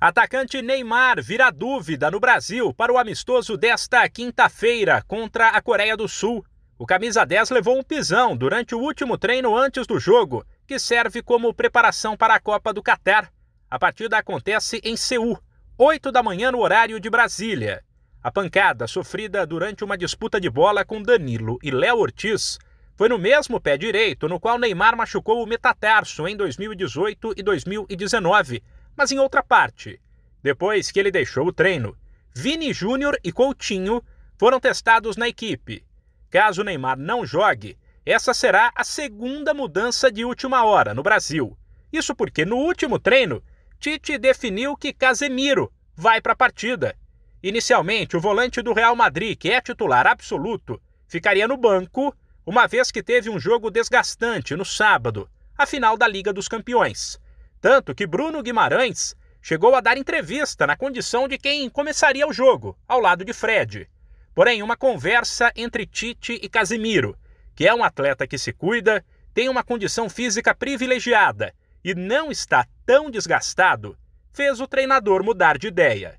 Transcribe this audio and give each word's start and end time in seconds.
Atacante 0.00 0.62
Neymar 0.62 1.22
vira 1.22 1.50
dúvida 1.50 2.10
no 2.10 2.18
Brasil 2.18 2.72
para 2.72 2.90
o 2.90 2.96
amistoso 2.96 3.54
desta 3.54 4.08
quinta-feira 4.08 5.04
contra 5.06 5.48
a 5.48 5.60
Coreia 5.60 5.94
do 5.94 6.08
Sul. 6.08 6.42
O 6.78 6.86
camisa 6.86 7.26
10 7.26 7.50
levou 7.50 7.78
um 7.78 7.82
pisão 7.82 8.34
durante 8.34 8.74
o 8.74 8.78
último 8.78 9.18
treino 9.18 9.54
antes 9.54 9.86
do 9.86 10.00
jogo, 10.00 10.42
que 10.66 10.78
serve 10.78 11.22
como 11.22 11.52
preparação 11.52 12.16
para 12.16 12.34
a 12.34 12.40
Copa 12.40 12.72
do 12.72 12.82
Catar. 12.82 13.30
A 13.70 13.78
partida 13.78 14.16
acontece 14.16 14.80
em 14.82 14.96
Seul, 14.96 15.38
8 15.76 16.10
da 16.10 16.22
manhã 16.22 16.50
no 16.50 16.60
horário 16.60 16.98
de 16.98 17.10
Brasília. 17.10 17.84
A 18.22 18.32
pancada 18.32 18.86
sofrida 18.86 19.46
durante 19.46 19.84
uma 19.84 19.98
disputa 19.98 20.40
de 20.40 20.48
bola 20.48 20.82
com 20.82 21.02
Danilo 21.02 21.58
e 21.62 21.70
Léo 21.70 21.98
Ortiz 21.98 22.58
foi 22.96 23.10
no 23.10 23.18
mesmo 23.18 23.60
pé 23.60 23.76
direito 23.76 24.30
no 24.30 24.40
qual 24.40 24.58
Neymar 24.58 24.96
machucou 24.96 25.42
o 25.42 25.46
metatarso 25.46 26.26
em 26.26 26.34
2018 26.34 27.34
e 27.36 27.42
2019 27.42 28.62
mas 29.00 29.10
em 29.10 29.18
outra 29.18 29.42
parte. 29.42 29.98
Depois 30.42 30.90
que 30.90 31.00
ele 31.00 31.10
deixou 31.10 31.46
o 31.46 31.52
treino, 31.54 31.96
Vini 32.34 32.70
Júnior 32.70 33.18
e 33.24 33.32
Coutinho 33.32 34.04
foram 34.36 34.60
testados 34.60 35.16
na 35.16 35.26
equipe. 35.26 35.82
Caso 36.28 36.62
Neymar 36.62 36.98
não 36.98 37.24
jogue, 37.24 37.78
essa 38.04 38.34
será 38.34 38.70
a 38.74 38.84
segunda 38.84 39.54
mudança 39.54 40.12
de 40.12 40.22
última 40.22 40.64
hora 40.64 40.92
no 40.92 41.02
Brasil. 41.02 41.56
Isso 41.90 42.14
porque 42.14 42.44
no 42.44 42.56
último 42.56 42.98
treino, 42.98 43.42
Tite 43.78 44.18
definiu 44.18 44.76
que 44.76 44.92
Casemiro 44.92 45.72
vai 45.96 46.20
para 46.20 46.34
a 46.34 46.36
partida. 46.36 46.94
Inicialmente, 47.42 48.18
o 48.18 48.20
volante 48.20 48.60
do 48.60 48.74
Real 48.74 48.94
Madrid, 48.94 49.38
que 49.38 49.50
é 49.50 49.62
titular 49.62 50.06
absoluto, 50.06 50.78
ficaria 51.08 51.48
no 51.48 51.56
banco, 51.56 52.14
uma 52.44 52.66
vez 52.66 52.90
que 52.90 53.02
teve 53.02 53.30
um 53.30 53.40
jogo 53.40 53.70
desgastante 53.70 54.54
no 54.54 54.64
sábado, 54.66 55.26
a 55.56 55.64
final 55.64 55.96
da 55.96 56.06
Liga 56.06 56.34
dos 56.34 56.48
Campeões. 56.48 57.18
Tanto 57.60 57.94
que 57.94 58.06
Bruno 58.06 58.42
Guimarães 58.42 59.14
chegou 59.42 59.74
a 59.74 59.80
dar 59.80 59.98
entrevista 59.98 60.66
na 60.66 60.76
condição 60.76 61.28
de 61.28 61.36
quem 61.36 61.68
começaria 61.68 62.26
o 62.26 62.32
jogo, 62.32 62.76
ao 62.88 63.00
lado 63.00 63.24
de 63.24 63.32
Fred. 63.32 63.88
Porém, 64.34 64.62
uma 64.62 64.76
conversa 64.76 65.52
entre 65.54 65.86
Tite 65.86 66.38
e 66.42 66.48
Casemiro, 66.48 67.18
que 67.54 67.66
é 67.66 67.74
um 67.74 67.84
atleta 67.84 68.26
que 68.26 68.38
se 68.38 68.52
cuida, 68.52 69.04
tem 69.34 69.48
uma 69.48 69.62
condição 69.62 70.08
física 70.08 70.54
privilegiada 70.54 71.54
e 71.84 71.94
não 71.94 72.30
está 72.30 72.66
tão 72.86 73.10
desgastado, 73.10 73.96
fez 74.32 74.60
o 74.60 74.66
treinador 74.66 75.22
mudar 75.22 75.58
de 75.58 75.66
ideia. 75.66 76.18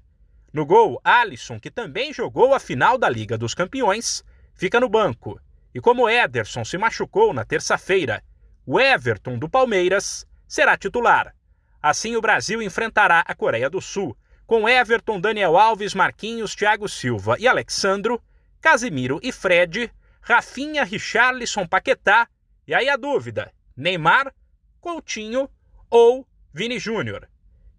No 0.54 0.66
gol, 0.66 1.00
Alisson, 1.04 1.60
que 1.60 1.72
também 1.72 2.14
jogou 2.14 2.54
a 2.54 2.60
final 2.60 2.98
da 2.98 3.10
Liga 3.10 3.38
dos 3.38 3.54
Campeões, 3.54 4.24
fica 4.54 4.80
no 4.80 4.90
banco. 4.90 5.40
E 5.74 5.80
como 5.80 6.10
Ederson 6.10 6.66
se 6.66 6.78
machucou 6.78 7.34
na 7.34 7.46
terça-feira, 7.46 8.22
o 8.66 8.80
Everton 8.80 9.40
do 9.40 9.50
Palmeiras 9.50 10.26
será 10.52 10.76
titular. 10.76 11.34
Assim, 11.82 12.18
o 12.18 12.22
Brasil 12.22 12.62
enfrentará 12.62 13.24
a 13.26 13.34
Coreia 13.34 13.70
do 13.70 13.80
Sul, 13.80 14.18
com 14.46 14.68
Everton, 14.68 15.18
Daniel 15.18 15.58
Alves, 15.58 15.94
Marquinhos, 15.94 16.54
Thiago 16.54 16.90
Silva 16.90 17.38
e 17.40 17.48
Alexandro, 17.48 18.22
Casimiro 18.60 19.18
e 19.24 19.32
Fred, 19.32 19.90
Rafinha, 20.20 20.84
Richarlison, 20.84 21.66
Paquetá, 21.66 22.28
e 22.68 22.74
aí 22.74 22.90
a 22.90 22.98
dúvida: 22.98 23.50
Neymar, 23.78 24.34
Coutinho 24.82 25.50
ou 25.90 26.28
Vini 26.54 26.78
Júnior. 26.78 27.30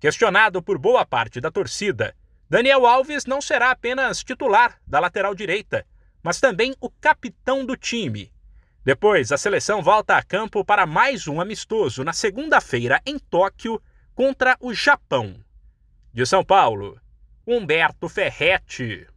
Questionado 0.00 0.62
por 0.62 0.78
boa 0.78 1.04
parte 1.04 1.42
da 1.42 1.50
torcida, 1.50 2.16
Daniel 2.48 2.86
Alves 2.86 3.26
não 3.26 3.42
será 3.42 3.70
apenas 3.70 4.24
titular 4.24 4.80
da 4.86 4.98
lateral 4.98 5.34
direita, 5.34 5.86
mas 6.22 6.40
também 6.40 6.74
o 6.80 6.88
capitão 6.88 7.66
do 7.66 7.76
time. 7.76 8.32
Depois, 8.84 9.30
a 9.30 9.36
seleção 9.36 9.80
volta 9.80 10.16
a 10.16 10.22
campo 10.22 10.64
para 10.64 10.86
mais 10.86 11.28
um 11.28 11.40
amistoso 11.40 12.02
na 12.02 12.12
segunda-feira 12.12 13.00
em 13.06 13.16
Tóquio 13.16 13.80
contra 14.12 14.56
o 14.60 14.74
Japão. 14.74 15.36
De 16.12 16.26
São 16.26 16.44
Paulo, 16.44 17.00
Humberto 17.46 18.08
Ferretti. 18.08 19.06